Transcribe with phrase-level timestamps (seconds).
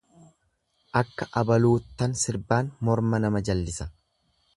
[1.01, 3.89] Akka abaluuttan sirbaan morma nama jallisa.